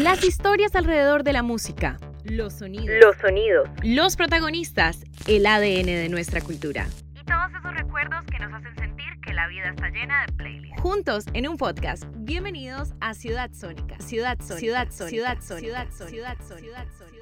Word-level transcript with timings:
Las 0.00 0.22
historias 0.24 0.76
alrededor 0.76 1.24
de 1.24 1.32
la 1.32 1.42
música. 1.42 1.96
Los 2.22 2.52
sonidos. 2.52 2.98
Los 3.00 3.16
sonidos. 3.16 3.66
Los 3.82 4.16
protagonistas. 4.16 5.02
El 5.26 5.46
ADN 5.46 5.86
de 5.86 6.08
nuestra 6.10 6.42
cultura. 6.42 6.86
Y 7.14 7.24
todos 7.24 7.48
esos 7.58 7.74
recuerdos 7.74 8.22
que 8.26 8.38
nos 8.38 8.52
hacen 8.52 8.74
sentir 8.76 9.06
que 9.24 9.32
la 9.32 9.48
vida 9.48 9.70
está 9.70 9.88
llena 9.88 10.26
de 10.26 10.32
playlists. 10.34 10.82
Juntos 10.82 11.24
en 11.32 11.48
un 11.48 11.56
podcast. 11.56 12.04
Bienvenidos 12.14 12.92
a 13.00 13.14
Ciudad 13.14 13.50
Sónica. 13.54 13.98
Ciudad 14.00 14.36
Sónica. 14.38 14.58
Ciudad 14.58 14.88
Sónica. 14.90 15.08
Ciudad 15.08 15.38
Sónica. 15.40 16.08
Ciudad 16.10 16.36
Sónica. 16.46 16.58
Ciudad 16.58 16.86
Sónica. 16.98 17.15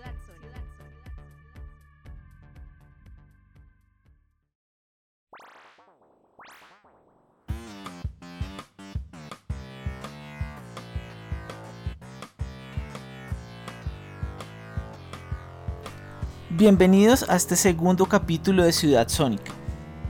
Bienvenidos 16.56 17.28
a 17.28 17.34
este 17.34 17.56
segundo 17.56 18.06
capítulo 18.06 18.62
de 18.62 18.70
Ciudad 18.70 19.08
Sónica. 19.08 19.50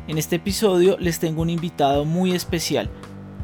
En 0.08 0.18
este 0.18 0.36
episodio 0.36 0.98
les 0.98 1.18
tengo 1.18 1.40
un 1.40 1.48
invitado 1.48 2.04
muy 2.04 2.32
especial. 2.32 2.90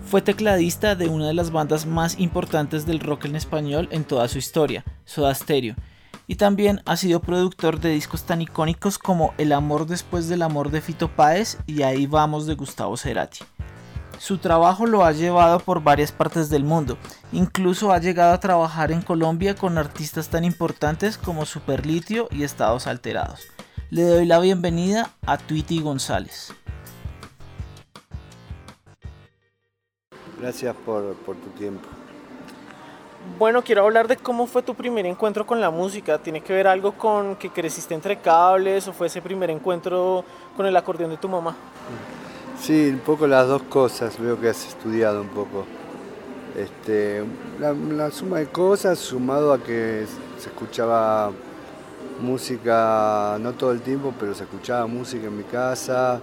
Fue 0.04 0.20
tecladista 0.20 0.94
de 0.94 1.08
una 1.08 1.26
de 1.26 1.32
las 1.32 1.50
bandas 1.50 1.86
más 1.86 2.20
importantes 2.20 2.84
del 2.84 3.00
rock 3.00 3.24
en 3.24 3.36
español 3.36 3.88
en 3.90 4.04
toda 4.04 4.28
su 4.28 4.36
historia, 4.36 4.84
Soda 5.06 5.34
Stereo, 5.34 5.76
y 6.26 6.34
también 6.34 6.82
ha 6.84 6.98
sido 6.98 7.22
productor 7.22 7.80
de 7.80 7.88
discos 7.88 8.24
tan 8.24 8.42
icónicos 8.42 8.98
como 8.98 9.32
El 9.38 9.52
amor 9.52 9.86
después 9.86 10.28
del 10.28 10.42
amor 10.42 10.70
de 10.70 10.82
Fito 10.82 11.08
Páez 11.08 11.56
y 11.66 11.80
Ahí 11.80 12.04
vamos 12.04 12.46
de 12.46 12.54
Gustavo 12.54 12.98
Cerati. 12.98 13.38
Su 14.20 14.36
trabajo 14.36 14.84
lo 14.84 15.02
ha 15.02 15.12
llevado 15.12 15.60
por 15.60 15.82
varias 15.82 16.12
partes 16.12 16.50
del 16.50 16.62
mundo, 16.62 16.98
incluso 17.32 17.90
ha 17.90 17.98
llegado 17.98 18.34
a 18.34 18.38
trabajar 18.38 18.92
en 18.92 19.00
Colombia 19.00 19.54
con 19.54 19.78
artistas 19.78 20.28
tan 20.28 20.44
importantes 20.44 21.16
como 21.16 21.46
Superlitio 21.46 22.28
y 22.30 22.42
Estados 22.42 22.86
Alterados. 22.86 23.48
Le 23.88 24.02
doy 24.02 24.26
la 24.26 24.38
bienvenida 24.38 25.08
a 25.24 25.38
Tweety 25.38 25.80
González. 25.80 26.52
Gracias 30.38 30.76
por, 30.84 31.14
por 31.14 31.36
tu 31.36 31.48
tiempo. 31.58 31.88
Bueno, 33.38 33.62
quiero 33.62 33.84
hablar 33.84 34.06
de 34.06 34.18
cómo 34.18 34.46
fue 34.46 34.62
tu 34.62 34.74
primer 34.74 35.06
encuentro 35.06 35.46
con 35.46 35.62
la 35.62 35.70
música. 35.70 36.18
¿Tiene 36.18 36.42
que 36.42 36.52
ver 36.52 36.66
algo 36.66 36.92
con 36.92 37.36
que 37.36 37.48
creciste 37.48 37.94
entre 37.94 38.18
cables 38.18 38.86
o 38.86 38.92
fue 38.92 39.06
ese 39.06 39.22
primer 39.22 39.48
encuentro 39.48 40.26
con 40.58 40.66
el 40.66 40.76
acordeón 40.76 41.08
de 41.08 41.16
tu 41.16 41.28
mamá? 41.30 41.56
Sí, 42.60 42.90
un 42.90 42.98
poco 42.98 43.26
las 43.26 43.48
dos 43.48 43.62
cosas, 43.62 44.18
veo 44.20 44.38
que 44.38 44.50
has 44.50 44.66
estudiado 44.68 45.22
un 45.22 45.28
poco. 45.28 45.64
Este, 46.54 47.24
la, 47.58 48.10
suma 48.10 48.40
de 48.40 48.48
cosas 48.48 48.98
sumado 48.98 49.54
a 49.54 49.62
que 49.62 50.04
se 50.38 50.50
escuchaba 50.50 51.32
música, 52.20 53.38
no 53.40 53.54
todo 53.54 53.72
el 53.72 53.80
tiempo, 53.80 54.12
pero 54.20 54.34
se 54.34 54.44
escuchaba 54.44 54.86
música 54.86 55.28
en 55.28 55.38
mi 55.38 55.44
casa 55.44 56.20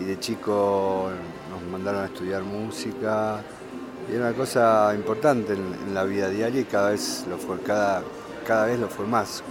y 0.00 0.04
de 0.06 0.18
chico 0.18 1.08
nos 1.48 1.62
mandaron 1.70 2.02
a 2.02 2.06
estudiar 2.06 2.42
música 2.42 3.40
y 4.10 4.16
era 4.16 4.26
una 4.26 4.36
cosa 4.36 4.92
importante 4.96 5.52
en, 5.52 5.94
la 5.94 6.02
vida 6.02 6.28
diaria 6.30 6.62
y 6.62 6.64
cada 6.64 6.90
vez 6.90 7.24
lo 7.30 7.38
fue, 7.38 7.60
cada, 7.60 8.02
cada 8.44 8.66
vez 8.66 8.80
lo 8.80 8.88
fue 8.88 9.06
más. 9.06 9.44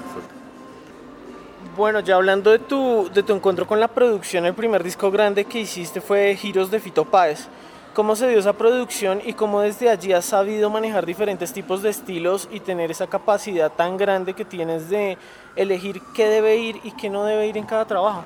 Bueno, 1.75 1.99
ya 1.99 2.15
hablando 2.15 2.51
de 2.51 2.59
tu, 2.59 3.09
de 3.13 3.21
tu 3.21 3.33
encuentro 3.33 3.67
con 3.67 3.79
la 3.79 3.89
producción, 3.89 4.45
el 4.45 4.53
primer 4.53 4.83
disco 4.83 5.11
grande 5.11 5.43
que 5.45 5.59
hiciste 5.59 5.99
fue 5.99 6.35
Giros 6.35 6.71
de 6.71 6.79
Fito 6.79 7.03
Páez. 7.03 7.47
¿Cómo 7.93 8.15
se 8.15 8.29
dio 8.29 8.39
esa 8.39 8.53
producción 8.53 9.19
y 9.25 9.33
cómo 9.33 9.59
desde 9.59 9.89
allí 9.89 10.13
has 10.13 10.23
sabido 10.23 10.69
manejar 10.69 11.05
diferentes 11.05 11.51
tipos 11.51 11.81
de 11.81 11.89
estilos 11.89 12.47
y 12.51 12.61
tener 12.61 12.91
esa 12.91 13.07
capacidad 13.07 13.71
tan 13.71 13.97
grande 13.97 14.35
que 14.35 14.45
tienes 14.45 14.89
de 14.89 15.17
elegir 15.57 16.01
qué 16.13 16.29
debe 16.29 16.55
ir 16.57 16.79
y 16.83 16.91
qué 16.91 17.09
no 17.09 17.25
debe 17.25 17.47
ir 17.47 17.57
en 17.57 17.65
cada 17.65 17.85
trabajo? 17.85 18.23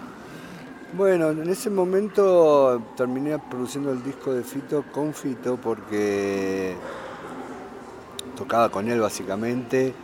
Bueno, 0.95 1.31
en 1.31 1.49
ese 1.49 1.71
momento 1.71 2.83
terminé 2.95 3.39
produciendo 3.39 3.91
el 3.91 4.03
disco 4.03 4.31
de 4.31 4.43
Fito 4.43 4.83
con 4.91 5.11
Fito 5.11 5.57
porque 5.57 6.75
tocaba 8.35 8.69
con 8.69 8.87
él 8.87 8.99
básicamente 8.99 9.95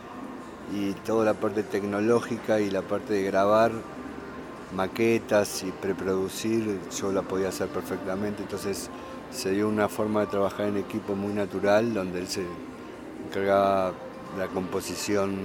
y 0.72 0.92
toda 0.92 1.24
la 1.24 1.34
parte 1.34 1.62
tecnológica 1.62 2.60
y 2.60 2.70
la 2.70 2.82
parte 2.82 3.14
de 3.14 3.22
grabar 3.24 3.72
maquetas 4.74 5.64
y 5.64 5.72
preproducir, 5.72 6.78
yo 6.96 7.12
la 7.12 7.22
podía 7.22 7.48
hacer 7.48 7.68
perfectamente, 7.68 8.42
entonces 8.42 8.88
se 9.32 9.50
dio 9.50 9.68
una 9.68 9.88
forma 9.88 10.20
de 10.20 10.26
trabajar 10.28 10.66
en 10.66 10.76
equipo 10.76 11.14
muy 11.14 11.32
natural, 11.32 11.92
donde 11.92 12.20
él 12.20 12.28
se 12.28 12.44
encargaba 13.26 13.92
la 14.38 14.46
composición 14.48 15.36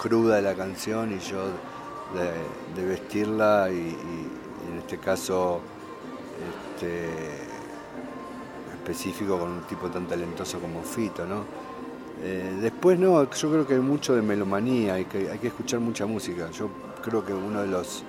cruda 0.00 0.36
de 0.36 0.42
la 0.42 0.54
canción 0.54 1.12
y 1.12 1.18
yo 1.20 1.44
de, 2.74 2.84
vestirla 2.84 3.68
y, 3.70 3.96
en 4.70 4.78
este 4.78 4.98
caso 4.98 5.60
este, 6.74 7.08
específico 8.74 9.38
con 9.38 9.50
un 9.50 9.62
tipo 9.62 9.88
tan 9.88 10.06
talentoso 10.06 10.58
como 10.58 10.82
Fito, 10.82 11.26
¿no? 11.26 11.67
Eh, 12.22 12.58
después 12.60 12.98
no, 12.98 13.30
yo 13.30 13.50
creo 13.50 13.66
que 13.66 13.74
hay 13.74 13.80
mucho 13.80 14.14
de 14.14 14.22
melomanía, 14.22 14.94
hay 14.94 15.04
que, 15.04 15.30
hay 15.30 15.38
que 15.38 15.48
escuchar 15.48 15.80
mucha 15.80 16.06
música. 16.06 16.50
Yo 16.50 16.68
creo 17.02 17.24
que 17.24 17.32
uno 17.32 17.60
de 17.60 17.68
los 17.68 18.02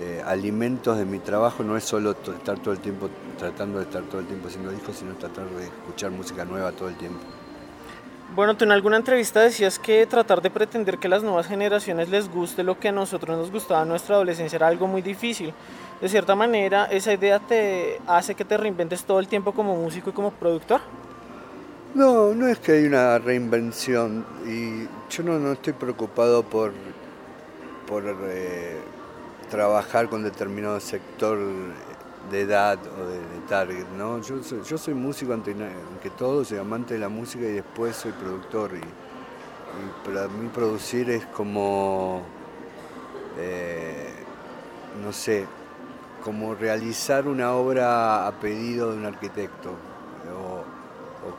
eh, 0.00 0.22
alimentos 0.24 0.96
de 0.96 1.04
mi 1.04 1.18
trabajo 1.18 1.62
no 1.62 1.76
es 1.76 1.84
solo 1.84 2.12
estar 2.12 2.58
todo 2.58 2.72
el 2.72 2.80
tiempo 2.80 3.10
tratando 3.38 3.78
de 3.78 3.84
estar 3.84 4.02
todo 4.04 4.20
el 4.20 4.26
tiempo 4.26 4.48
haciendo 4.48 4.70
discos, 4.70 4.96
sino 4.96 5.14
tratar 5.14 5.46
de 5.50 5.64
escuchar 5.64 6.10
música 6.10 6.44
nueva 6.44 6.72
todo 6.72 6.88
el 6.88 6.96
tiempo. 6.96 7.20
Bueno, 8.34 8.56
tú 8.56 8.64
en 8.64 8.72
alguna 8.72 8.96
entrevista 8.96 9.40
decías 9.40 9.78
que 9.78 10.06
tratar 10.06 10.40
de 10.40 10.48
pretender 10.48 10.96
que 10.96 11.06
las 11.06 11.22
nuevas 11.22 11.46
generaciones 11.46 12.08
les 12.08 12.30
guste 12.30 12.62
lo 12.62 12.80
que 12.80 12.88
a 12.88 12.92
nosotros 12.92 13.36
nos 13.36 13.50
gustaba 13.50 13.82
en 13.82 13.90
nuestra 13.90 14.14
adolescencia 14.14 14.56
era 14.56 14.68
algo 14.68 14.86
muy 14.86 15.02
difícil. 15.02 15.52
De 16.00 16.08
cierta 16.08 16.34
manera, 16.34 16.86
¿esa 16.86 17.12
idea 17.12 17.38
te 17.40 18.00
hace 18.06 18.34
que 18.34 18.46
te 18.46 18.56
reinventes 18.56 19.04
todo 19.04 19.20
el 19.20 19.28
tiempo 19.28 19.52
como 19.52 19.76
músico 19.76 20.08
y 20.08 20.12
como 20.14 20.30
productor? 20.30 20.80
No, 21.94 22.32
no 22.32 22.48
es 22.48 22.58
que 22.58 22.72
hay 22.72 22.86
una 22.86 23.18
reinvención 23.18 24.24
y 24.46 24.88
yo 25.14 25.22
no, 25.24 25.52
estoy 25.52 25.74
preocupado 25.74 26.42
por, 26.42 26.72
por 27.86 28.02
eh, 28.06 28.78
trabajar 29.50 30.08
con 30.08 30.22
determinado 30.22 30.80
sector 30.80 31.38
de 32.30 32.40
edad 32.40 32.78
o 32.98 33.06
de, 33.06 33.18
target, 33.46 33.84
¿no? 33.98 34.22
Yo 34.22 34.42
soy, 34.78 34.94
músico 34.94 35.34
ante, 35.34 35.54
todo, 36.16 36.46
soy 36.46 36.56
amante 36.56 36.94
de 36.94 37.00
la 37.00 37.10
música 37.10 37.44
y 37.44 37.52
después 37.52 37.94
soy 37.94 38.12
productor 38.12 38.70
y, 38.74 40.08
para 40.08 40.28
mí 40.28 40.48
producir 40.48 41.10
es 41.10 41.26
como, 41.26 42.22
eh, 43.38 44.14
no 45.04 45.12
sé, 45.12 45.44
como 46.24 46.54
realizar 46.54 47.28
una 47.28 47.52
obra 47.52 48.26
a 48.26 48.32
pedido 48.40 48.92
de 48.92 48.96
un 48.96 49.04
arquitecto 49.04 49.91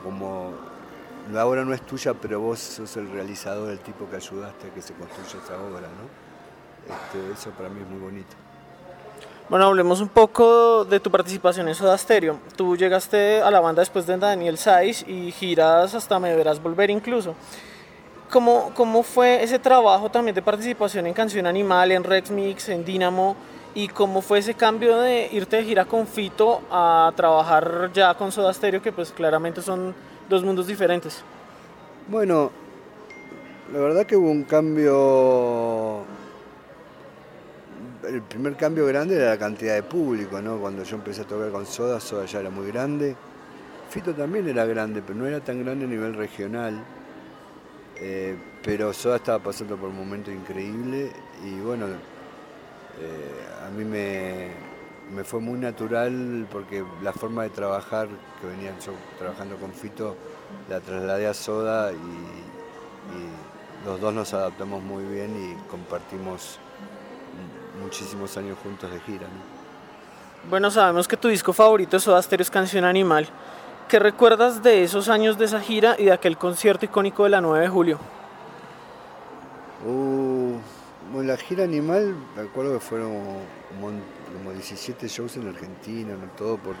como 0.04 0.52
la 1.32 1.46
obra 1.46 1.64
no 1.64 1.72
es 1.72 1.80
tuya, 1.80 2.14
pero 2.14 2.38
vos 2.38 2.58
sos 2.60 2.96
el 2.96 3.10
realizador, 3.10 3.70
el 3.70 3.78
tipo 3.78 4.08
que 4.08 4.16
ayudaste 4.16 4.68
a 4.68 4.74
que 4.74 4.82
se 4.82 4.92
construya 4.92 5.42
esa 5.42 5.54
obra, 5.54 5.88
¿no? 5.88 6.94
Este, 6.94 7.32
eso 7.32 7.50
para 7.50 7.70
mí 7.70 7.80
es 7.80 7.88
muy 7.88 7.98
bonito. 7.98 8.36
Bueno, 9.48 9.66
hablemos 9.66 10.00
un 10.00 10.08
poco 10.08 10.84
de 10.84 11.00
tu 11.00 11.10
participación 11.10 11.68
en 11.68 11.74
Soda 11.74 11.96
Stereo. 11.98 12.38
Tú 12.56 12.76
llegaste 12.76 13.42
a 13.42 13.50
la 13.50 13.60
banda 13.60 13.80
después 13.80 14.06
de 14.06 14.16
Daniel 14.16 14.58
Saiz 14.58 15.04
y 15.06 15.32
giras 15.32 15.94
hasta 15.94 16.18
Me 16.18 16.34
Verás 16.34 16.62
Volver 16.62 16.90
incluso. 16.90 17.34
¿Cómo, 18.30 18.72
¿Cómo 18.74 19.02
fue 19.02 19.42
ese 19.42 19.58
trabajo 19.58 20.10
también 20.10 20.34
de 20.34 20.42
participación 20.42 21.06
en 21.06 21.14
Canción 21.14 21.46
Animal, 21.46 21.92
en 21.92 22.04
Rex 22.04 22.30
Mix, 22.30 22.68
en 22.68 22.84
Dynamo? 22.84 23.36
¿Y 23.76 23.88
cómo 23.88 24.22
fue 24.22 24.38
ese 24.38 24.54
cambio 24.54 24.98
de 24.98 25.28
irte 25.32 25.56
de 25.56 25.64
gira 25.64 25.84
con 25.84 26.06
Fito 26.06 26.62
a 26.70 27.12
trabajar 27.16 27.90
ya 27.92 28.14
con 28.14 28.30
Soda 28.30 28.54
Stereo, 28.54 28.80
que 28.80 28.92
pues 28.92 29.10
claramente 29.10 29.62
son 29.62 29.92
dos 30.28 30.44
mundos 30.44 30.68
diferentes? 30.68 31.24
Bueno, 32.06 32.52
la 33.72 33.80
verdad 33.80 34.06
que 34.06 34.16
hubo 34.16 34.30
un 34.30 34.44
cambio... 34.44 36.04
El 38.06 38.22
primer 38.22 38.54
cambio 38.54 38.86
grande 38.86 39.16
era 39.16 39.30
la 39.30 39.38
cantidad 39.38 39.74
de 39.74 39.82
público, 39.82 40.40
¿no? 40.40 40.58
Cuando 40.58 40.84
yo 40.84 40.96
empecé 40.96 41.22
a 41.22 41.24
tocar 41.24 41.50
con 41.50 41.66
Soda, 41.66 41.98
Soda 41.98 42.26
ya 42.26 42.40
era 42.40 42.50
muy 42.50 42.68
grande. 42.68 43.16
Fito 43.88 44.14
también 44.14 44.46
era 44.46 44.66
grande, 44.66 45.02
pero 45.04 45.18
no 45.18 45.26
era 45.26 45.40
tan 45.40 45.64
grande 45.64 45.86
a 45.86 45.88
nivel 45.88 46.14
regional. 46.14 46.84
Eh, 47.96 48.36
pero 48.62 48.92
Soda 48.92 49.16
estaba 49.16 49.40
pasando 49.40 49.76
por 49.76 49.88
un 49.88 49.96
momento 49.96 50.30
increíble 50.30 51.10
y 51.44 51.58
bueno, 51.60 51.86
eh, 53.00 53.66
a 53.66 53.70
mí 53.70 53.84
me, 53.84 55.24
fue 55.24 55.40
muy 55.40 55.58
natural 55.58 56.46
porque 56.50 56.84
la 57.02 57.12
forma 57.12 57.42
de 57.42 57.50
trabajar 57.50 58.08
que 58.40 58.46
venía 58.46 58.72
yo 58.84 58.92
trabajando 59.18 59.56
con 59.56 59.72
Fito 59.72 60.16
la 60.68 60.80
trasladé 60.80 61.26
a 61.26 61.34
Soda 61.34 61.92
y, 61.92 61.96
los 63.84 64.00
dos 64.00 64.14
nos 64.14 64.32
adaptamos 64.32 64.82
muy 64.82 65.04
bien 65.04 65.30
y 65.36 65.70
compartimos 65.70 66.58
muchísimos 67.82 68.34
años 68.38 68.56
juntos 68.62 68.90
de 68.90 68.98
gira. 69.00 69.26
Bueno, 70.48 70.70
sabemos 70.70 71.06
que 71.06 71.18
tu 71.18 71.28
disco 71.28 71.52
favorito 71.52 71.98
es 71.98 72.02
Soda 72.02 72.22
Stereo 72.22 72.42
es 72.42 72.50
Canción 72.50 72.86
Animal. 72.86 73.28
¿Qué 73.88 73.98
recuerdas 73.98 74.62
de 74.62 74.82
esos 74.82 75.10
años 75.10 75.36
de 75.36 75.44
esa 75.44 75.60
gira 75.60 75.96
y 75.98 76.06
de 76.06 76.12
aquel 76.12 76.38
concierto 76.38 76.86
icónico 76.86 77.24
de 77.24 77.30
la 77.30 77.42
9 77.42 77.60
de 77.60 77.68
julio? 77.68 77.98
Uh, 79.86 80.33
bueno, 81.14 81.30
la 81.30 81.36
gira 81.36 81.62
Animal, 81.62 82.16
me 82.34 82.42
acuerdo 82.42 82.72
que 82.74 82.80
fueron 82.80 83.12
como 83.70 84.50
17 84.52 85.06
shows 85.06 85.36
en 85.36 85.46
Argentina, 85.46 86.16
todo 86.36 86.56
por, 86.56 86.74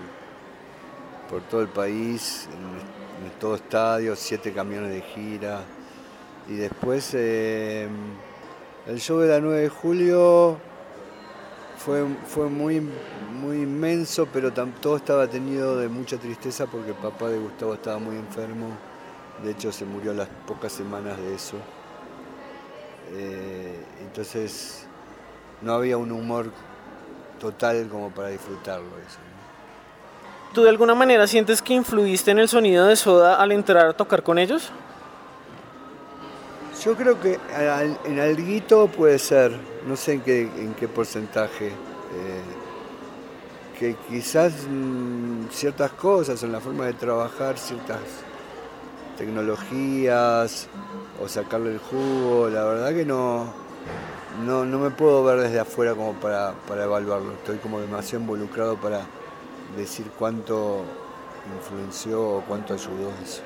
por 1.30 1.40
todo 1.42 1.62
el 1.62 1.68
país, 1.68 2.48
en, 2.52 3.30
todo 3.38 3.54
estadio, 3.54 4.16
7 4.16 4.52
camiones 4.52 4.90
de 4.90 5.02
gira. 5.02 5.60
Y 6.48 6.54
después 6.54 7.12
eh, 7.14 7.86
el 8.88 8.98
show 8.98 9.20
de 9.20 9.28
la 9.28 9.38
9 9.38 9.60
de 9.60 9.68
julio 9.68 10.58
fue, 11.78 12.04
fue 12.26 12.48
muy, 12.48 12.80
muy 13.40 13.58
inmenso, 13.58 14.26
pero 14.32 14.52
todo 14.52 14.96
estaba 14.96 15.28
tenido 15.28 15.78
de 15.78 15.88
mucha 15.88 16.16
tristeza 16.16 16.66
porque 16.66 16.90
el 16.90 16.96
papá 16.96 17.28
de 17.28 17.38
Gustavo 17.38 17.74
estaba 17.74 18.00
muy 18.00 18.16
enfermo. 18.16 18.66
De 19.44 19.52
hecho, 19.52 19.70
se 19.70 19.84
murió 19.84 20.10
a 20.10 20.14
las 20.14 20.28
pocas 20.44 20.72
semanas 20.72 21.18
de 21.18 21.34
eso. 21.36 21.56
Eh, 23.12 23.53
entonces, 24.14 24.86
no 25.60 25.72
había 25.72 25.96
un 25.96 26.12
humor 26.12 26.46
total 27.40 27.88
como 27.88 28.10
para 28.10 28.28
disfrutarlo 28.28 28.86
eso. 29.04 29.18
¿Tú 30.52 30.62
de 30.62 30.68
alguna 30.68 30.94
manera 30.94 31.26
sientes 31.26 31.60
que 31.60 31.74
influiste 31.74 32.30
en 32.30 32.38
el 32.38 32.48
sonido 32.48 32.86
de 32.86 32.94
Soda 32.94 33.42
al 33.42 33.50
entrar 33.50 33.86
a 33.86 33.92
tocar 33.92 34.22
con 34.22 34.38
ellos? 34.38 34.70
Yo 36.84 36.94
creo 36.94 37.20
que 37.20 37.40
en 38.04 38.20
alguito 38.20 38.86
puede 38.86 39.18
ser, 39.18 39.50
no 39.84 39.96
sé 39.96 40.12
en 40.12 40.20
qué, 40.20 40.42
en 40.42 40.74
qué 40.74 40.86
porcentaje. 40.86 41.66
Eh, 41.66 42.42
que 43.80 43.96
quizás 44.08 44.52
mm, 44.70 45.48
ciertas 45.50 45.90
cosas 45.90 46.40
en 46.44 46.52
la 46.52 46.60
forma 46.60 46.86
de 46.86 46.92
trabajar, 46.92 47.58
ciertas 47.58 47.98
tecnologías 49.18 50.68
o 51.20 51.28
sacarle 51.28 51.72
el 51.72 51.78
jugo, 51.80 52.48
la 52.48 52.62
verdad 52.62 52.94
que 52.94 53.04
no, 53.04 53.63
no, 54.44 54.64
me 54.64 54.90
puedo 54.90 55.22
ver 55.24 55.40
desde 55.40 55.60
afuera 55.60 55.94
como 55.94 56.14
para, 56.14 56.54
para 56.66 56.84
evaluarlo. 56.84 57.32
Estoy 57.32 57.58
como 57.58 57.80
demasiado 57.80 58.22
involucrado 58.22 58.76
para 58.76 59.02
decir 59.76 60.10
cuánto 60.18 60.82
influenció 61.56 62.38
o 62.38 62.40
cuánto 62.42 62.74
ayudó 62.74 63.10
eso. 63.22 63.42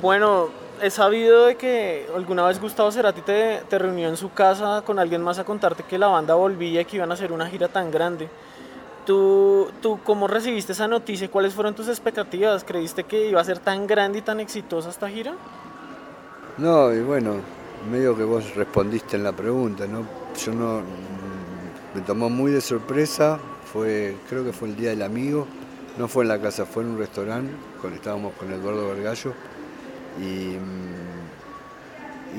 Bueno, 0.00 0.48
he 0.80 0.90
sabido 0.90 1.46
de 1.46 1.56
que 1.56 2.06
alguna 2.14 2.44
vez 2.44 2.60
Gustavo 2.60 2.90
Cerati 2.90 3.22
te, 3.22 3.62
te, 3.68 3.78
reunió 3.78 4.08
en 4.08 4.16
su 4.16 4.32
casa 4.32 4.82
con 4.84 4.98
alguien 4.98 5.22
más 5.22 5.38
a 5.38 5.44
contarte 5.44 5.82
que 5.82 5.98
la 5.98 6.08
banda 6.08 6.34
volvía 6.34 6.80
y 6.80 6.84
que 6.84 6.96
iban 6.96 7.10
a 7.10 7.14
hacer 7.14 7.32
una 7.32 7.46
gira 7.48 7.68
tan 7.68 7.90
grande. 7.90 8.28
¿Tú, 9.06 9.70
¿Tú 9.80 9.98
cómo 10.04 10.28
recibiste 10.28 10.72
esa 10.72 10.86
noticia? 10.86 11.28
¿Cuáles 11.30 11.54
fueron 11.54 11.74
tus 11.74 11.88
expectativas? 11.88 12.62
¿Creíste 12.62 13.04
que 13.04 13.28
iba 13.28 13.40
a 13.40 13.44
ser 13.44 13.58
tan 13.58 13.86
grande 13.86 14.18
y 14.18 14.22
tan 14.22 14.38
exitosa 14.38 14.90
esta 14.90 15.08
gira? 15.08 15.34
No, 16.58 16.92
y 16.92 17.00
bueno, 17.00 17.36
medio 17.90 18.16
que 18.16 18.24
vos 18.24 18.54
respondiste 18.54 19.16
en 19.16 19.24
la 19.24 19.32
pregunta, 19.32 19.86
¿no? 19.86 20.06
Yo 20.36 20.52
no, 20.52 20.82
me 21.94 22.00
tomó 22.02 22.30
muy 22.30 22.52
de 22.52 22.60
sorpresa, 22.60 23.38
fue, 23.72 24.16
creo 24.28 24.44
que 24.44 24.52
fue 24.52 24.68
el 24.68 24.76
Día 24.76 24.90
del 24.90 25.02
Amigo, 25.02 25.46
no 25.98 26.08
fue 26.08 26.24
en 26.24 26.28
la 26.28 26.40
casa, 26.40 26.64
fue 26.64 26.82
en 26.82 26.90
un 26.90 26.98
restaurante, 26.98 27.52
estábamos 27.94 28.32
con 28.34 28.52
Eduardo 28.52 28.88
Vergallo 28.88 29.32
y, 30.20 30.56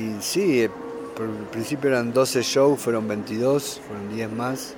y 0.02 0.18
sí, 0.22 0.62
eh, 0.62 0.70
por 1.16 1.26
el 1.28 1.46
principio 1.52 1.90
eran 1.90 2.14
12 2.14 2.42
shows, 2.42 2.80
fueron 2.80 3.08
22, 3.08 3.82
fueron 3.88 4.16
10 4.16 4.32
más. 4.32 4.76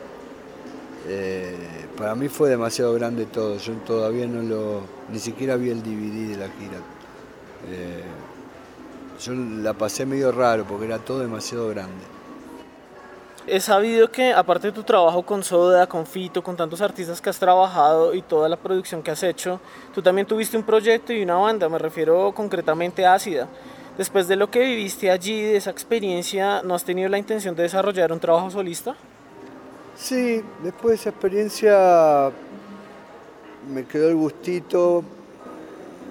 Eh, 1.08 1.56
para 1.98 2.16
mí 2.16 2.28
fue 2.28 2.50
demasiado 2.50 2.94
grande 2.94 3.26
todo, 3.26 3.58
yo 3.58 3.74
todavía 3.86 4.28
no 4.28 4.42
lo, 4.42 4.82
ni 5.12 5.20
siquiera 5.20 5.56
vi 5.56 5.70
el 5.70 5.82
DVD 5.82 6.30
de 6.32 6.38
la 6.38 6.50
gira. 6.50 6.78
Eh, 7.70 8.04
yo 9.20 9.34
la 9.34 9.74
pasé 9.74 10.06
medio 10.06 10.32
raro 10.32 10.66
porque 10.66 10.86
era 10.86 11.00
todo 11.00 11.20
demasiado 11.20 11.70
grande. 11.70 12.04
He 13.48 13.60
sabido 13.60 14.10
que 14.10 14.34
aparte 14.34 14.68
de 14.68 14.74
tu 14.74 14.82
trabajo 14.82 15.22
con 15.22 15.44
Soda, 15.44 15.86
con 15.86 16.08
Fito, 16.08 16.44
con 16.44 16.58
tantos 16.58 16.82
artistas 16.82 17.22
que 17.22 17.30
has 17.30 17.38
trabajado 17.38 18.16
y 18.16 18.24
toda 18.24 18.50
la 18.50 18.58
producción 18.58 19.04
que 19.04 19.12
has 19.12 19.22
hecho, 19.22 19.60
tú 19.94 20.02
también 20.02 20.26
tuviste 20.26 20.58
un 20.58 20.64
proyecto 20.64 21.14
y 21.14 21.22
una 21.22 21.36
banda, 21.36 21.70
me 21.70 21.78
refiero 21.78 22.34
concretamente 22.34 23.06
a 23.06 23.14
Ácida. 23.14 23.48
Después 24.00 24.28
de 24.28 24.36
lo 24.36 24.50
que 24.50 24.62
viviste 24.62 25.12
allí, 25.12 25.42
de 25.42 25.58
esa 25.58 25.70
experiencia, 25.70 26.64
¿no 26.64 26.74
has 26.74 26.84
tenido 26.84 27.08
la 27.08 27.20
intención 27.20 27.56
de 27.56 27.64
desarrollar 27.64 28.12
un 28.12 28.20
trabajo 28.20 28.50
solista? 28.50 28.96
Sí, 29.96 30.44
después 30.64 30.90
de 30.90 30.96
esa 30.96 31.10
experiencia 31.12 32.32
me 33.72 33.86
quedó 33.86 34.10
el 34.10 34.16
gustito 34.16 35.04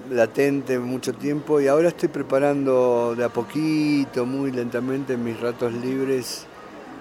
latente 0.09 0.79
mucho 0.79 1.13
tiempo 1.13 1.59
y 1.59 1.67
ahora 1.67 1.89
estoy 1.89 2.09
preparando 2.09 3.15
de 3.15 3.23
a 3.23 3.29
poquito, 3.29 4.25
muy 4.25 4.51
lentamente 4.51 5.13
en 5.13 5.23
mis 5.23 5.39
ratos 5.39 5.73
libres 5.73 6.45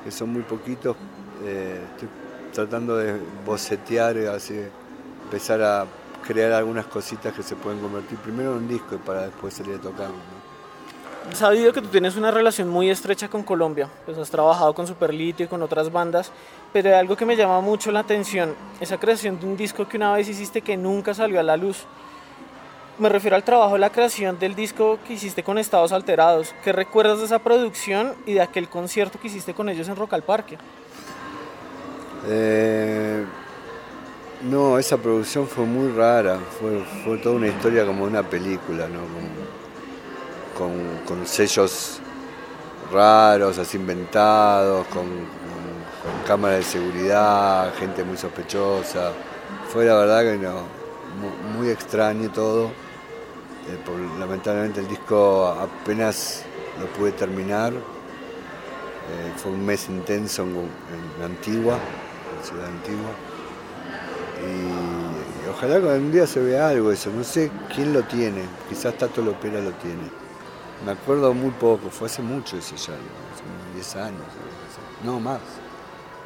que 0.05 0.11
son 0.11 0.33
muy 0.33 0.43
poquitos. 0.43 0.97
Eh, 1.45 1.81
estoy 1.93 2.09
tratando 2.53 2.97
de 2.97 3.15
bocetear, 3.45 4.17
así, 4.29 4.55
empezar 5.25 5.63
a 5.63 5.87
crear 6.27 6.53
algunas 6.53 6.87
cositas 6.87 7.33
que 7.33 7.43
se 7.43 7.57
pueden 7.57 7.81
convertir 7.81 8.19
primero 8.19 8.53
en 8.53 8.59
un 8.59 8.69
disco 8.69 8.95
y 8.95 8.99
para 8.99 9.23
después 9.23 9.55
salir 9.55 9.77
a 9.77 9.81
tocarlo. 9.81 10.15
He 11.31 11.35
sabido 11.35 11.73
que 11.73 11.81
tú 11.81 11.89
tienes 11.89 12.17
una 12.17 12.31
relación 12.31 12.69
muy 12.69 12.91
estrecha 12.91 13.29
con 13.29 13.43
Colombia, 13.43 13.89
pues 14.05 14.19
has 14.19 14.31
trabajado 14.31 14.75
con 14.75 14.87
Superlito 14.87 15.43
y 15.43 15.47
con 15.47 15.63
otras 15.63 15.91
bandas, 15.91 16.31
pero 16.71 16.91
hay 16.91 16.97
algo 16.97 17.17
que 17.17 17.25
me 17.25 17.35
llama 17.35 17.63
mucho 17.63 17.91
la 17.91 18.01
atención, 18.01 18.55
esa 18.79 18.99
creación 18.99 19.41
de 19.41 19.47
un 19.47 19.57
disco 19.57 19.89
que 19.89 19.97
una 19.97 20.13
vez 20.13 20.29
hiciste 20.29 20.61
que 20.61 20.77
nunca 20.77 21.15
salió 21.15 21.41
a 21.41 21.43
la 21.43 21.57
luz. 21.57 21.87
Me 22.97 23.09
refiero 23.09 23.35
al 23.35 23.43
trabajo 23.43 23.73
de 23.73 23.81
la 23.81 23.91
creación 23.91 24.39
del 24.39 24.55
disco 24.55 25.01
que 25.05 25.15
hiciste 25.15 25.43
con 25.43 25.59
Estados 25.59 25.91
Alterados. 25.91 26.55
¿Qué 26.63 26.71
recuerdas 26.73 27.19
de 27.19 27.25
esa 27.25 27.41
producción 27.41 28.15
y 28.25 28.35
de 28.35 28.41
aquel 28.41 28.69
concierto 28.69 29.19
que 29.19 29.27
hiciste 29.27 29.53
con 29.53 29.69
ellos 29.69 29.89
en 29.89 29.97
Rock 29.97 30.13
al 30.13 30.23
Parque? 30.23 30.57
Eh, 32.29 33.25
no, 34.43 34.79
esa 34.79 34.97
producción 34.97 35.49
fue 35.49 35.65
muy 35.65 35.91
rara. 35.91 36.39
Fue, 37.05 37.19
toda 37.19 37.35
una 37.35 37.49
historia 37.49 37.85
como 37.85 38.05
una 38.05 38.23
película, 38.23 38.87
¿no? 38.87 39.01
Con, 40.57 41.27
sellos 41.27 41.99
raros, 42.93 43.59
así 43.59 43.77
inventados, 43.77 44.87
con, 44.87 45.03
con 45.03 46.27
cámaras 46.29 46.59
de 46.59 46.63
seguridad, 46.63 47.75
gente 47.75 48.05
muy 48.05 48.17
sospechosa. 48.17 49.11
Fue 49.69 49.85
la 49.85 49.97
verdad 49.97 50.23
que 50.23 50.39
no, 50.39 50.63
muy 51.59 51.71
extraño 51.71 52.31
todo. 52.31 52.84
Eh, 53.67 53.79
lamentablemente 54.19 54.81
el 54.81 54.89
disco 54.89 55.47
apenas 55.47 56.45
lo 56.79 56.87
pude 56.89 57.13
terminar. 57.13 57.73
Eh, 57.73 59.33
fue 59.37 59.53
un 59.53 59.65
mes 59.65 59.89
intenso 59.89 60.43
en, 60.43 61.25
Antigua, 61.25 61.79
en 62.37 62.45
Ciudad 62.45 62.67
Antigua. 62.67 63.11
Y, 64.45 65.51
ojalá 65.51 65.79
un 65.97 66.13
día 66.13 66.27
se 66.27 66.41
vea 66.41 66.69
algo 66.69 66.93
eso. 66.93 67.11
No 67.11 67.25
sé 67.25 67.51
quién 67.75 67.93
lo 67.93 68.03
tiene. 68.03 68.43
Quizás 68.69 68.97
Tato 68.99 69.23
Lopera 69.23 69.61
lo 69.61 69.73
tiene. 69.73 70.11
Me 70.85 70.93
acuerdo 70.93 71.33
muy 71.33 71.51
poco, 71.53 71.89
fue 71.89 72.09
hace 72.09 72.21
mucho 72.21 72.59
eso 72.59 72.77
ya, 72.77 72.93
hace 72.93 73.75
10 73.75 73.97
años. 73.97 74.23
No 75.03 75.19
más. 75.21 75.41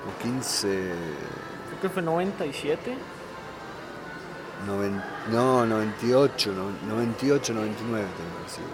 O 0.07 0.23
15. 0.23 0.67
Creo 0.67 1.81
que 1.83 1.89
fue 1.89 2.03
97 2.03 2.97
no, 4.67 5.67
98, 5.67 6.53
98, 6.89 7.55
99 7.55 8.07
tengo 8.17 8.69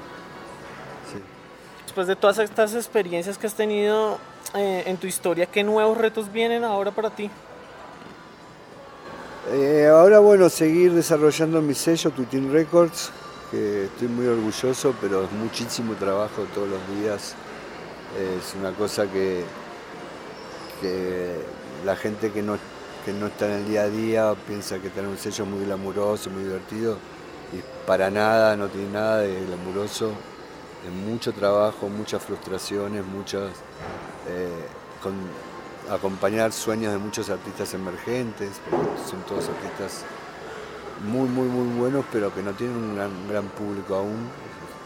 Después 1.84 2.06
de 2.06 2.16
todas 2.16 2.38
estas 2.38 2.74
experiencias 2.74 3.38
que 3.38 3.46
has 3.46 3.54
tenido 3.54 4.18
eh, 4.54 4.82
en 4.86 4.96
tu 4.96 5.06
historia, 5.06 5.46
¿qué 5.46 5.62
nuevos 5.62 5.96
retos 5.96 6.32
vienen 6.32 6.64
ahora 6.64 6.90
para 6.90 7.10
ti? 7.10 7.30
Eh, 9.52 9.86
ahora, 9.92 10.18
bueno, 10.20 10.48
seguir 10.48 10.92
desarrollando 10.92 11.60
mi 11.60 11.74
sello, 11.74 12.10
Tutin 12.10 12.50
Records, 12.50 13.10
que 13.50 13.84
estoy 13.84 14.08
muy 14.08 14.26
orgulloso, 14.26 14.94
pero 15.00 15.24
es 15.24 15.32
muchísimo 15.32 15.94
trabajo 15.94 16.46
todos 16.54 16.68
los 16.68 16.80
días. 16.98 17.34
Es 18.18 18.54
una 18.58 18.72
cosa 18.72 19.06
que, 19.06 19.44
que 20.80 21.36
la 21.84 21.94
gente 21.94 22.32
que 22.32 22.42
no 22.42 22.56
que 23.04 23.12
no 23.12 23.26
está 23.26 23.46
en 23.46 23.52
el 23.52 23.68
día 23.68 23.82
a 23.82 23.88
día, 23.88 24.34
piensa 24.46 24.78
que 24.78 24.88
tener 24.88 25.08
un 25.08 25.18
sello 25.18 25.44
muy 25.44 25.64
glamuroso, 25.64 26.30
muy 26.30 26.44
divertido, 26.44 26.96
y 27.52 27.86
para 27.86 28.10
nada, 28.10 28.56
no 28.56 28.68
tiene 28.68 28.90
nada 28.90 29.18
de 29.18 29.44
glamuroso, 29.44 30.12
es 30.86 30.92
mucho 30.92 31.32
trabajo, 31.32 31.88
muchas 31.88 32.22
frustraciones, 32.22 33.04
muchas, 33.04 33.50
eh, 34.28 34.48
acompañar 35.90 36.52
sueños 36.52 36.92
de 36.92 36.98
muchos 36.98 37.28
artistas 37.28 37.74
emergentes, 37.74 38.52
son 39.08 39.20
todos 39.22 39.48
artistas 39.48 40.04
muy, 41.06 41.28
muy, 41.28 41.46
muy 41.46 41.78
buenos, 41.78 42.04
pero 42.10 42.34
que 42.34 42.42
no 42.42 42.52
tienen 42.52 42.76
un 42.76 43.28
gran, 43.28 43.48
público 43.48 43.96
aún, 43.96 44.28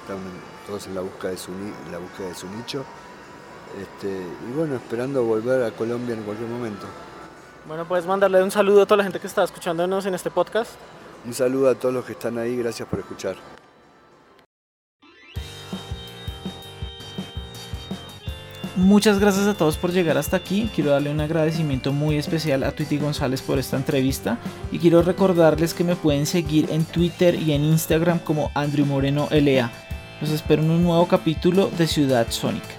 están 0.02 0.18
todos 0.66 0.86
en 0.86 0.94
la 0.94 1.02
búsqueda 1.02 1.30
de 1.30 1.36
su, 1.36 1.52
la 1.92 1.98
búsqueda 1.98 2.28
de 2.28 2.34
su 2.34 2.48
nicho. 2.48 2.84
Este, 3.80 4.08
y 4.08 4.52
bueno, 4.56 4.76
esperando 4.76 5.22
volver 5.24 5.62
a 5.62 5.70
Colombia 5.72 6.14
en 6.14 6.22
cualquier 6.22 6.48
momento. 6.48 6.86
Bueno, 7.68 7.86
puedes 7.86 8.06
mandarle 8.06 8.42
un 8.42 8.50
saludo 8.50 8.80
a 8.80 8.86
toda 8.86 8.96
la 8.96 9.02
gente 9.02 9.20
que 9.20 9.26
está 9.26 9.44
escuchándonos 9.44 10.06
en 10.06 10.14
este 10.14 10.30
podcast. 10.30 10.70
Un 11.26 11.34
saludo 11.34 11.68
a 11.68 11.74
todos 11.74 11.94
los 11.94 12.02
que 12.06 12.12
están 12.12 12.38
ahí, 12.38 12.56
gracias 12.56 12.88
por 12.88 12.98
escuchar. 12.98 13.36
Muchas 18.74 19.18
gracias 19.18 19.46
a 19.46 19.54
todos 19.54 19.76
por 19.76 19.92
llegar 19.92 20.16
hasta 20.16 20.38
aquí. 20.38 20.70
Quiero 20.74 20.92
darle 20.92 21.10
un 21.10 21.20
agradecimiento 21.20 21.92
muy 21.92 22.16
especial 22.16 22.62
a 22.62 22.72
Twitty 22.72 22.96
González 22.96 23.42
por 23.42 23.58
esta 23.58 23.76
entrevista. 23.76 24.38
Y 24.72 24.78
quiero 24.78 25.02
recordarles 25.02 25.74
que 25.74 25.84
me 25.84 25.94
pueden 25.94 26.24
seguir 26.24 26.70
en 26.70 26.86
Twitter 26.86 27.34
y 27.34 27.52
en 27.52 27.64
Instagram 27.64 28.20
como 28.20 28.50
Andrew 28.54 28.86
Moreno 28.86 29.28
LA. 29.30 29.70
Los 30.22 30.30
espero 30.30 30.62
en 30.62 30.70
un 30.70 30.84
nuevo 30.84 31.06
capítulo 31.06 31.70
de 31.76 31.86
Ciudad 31.86 32.28
Sónica. 32.30 32.77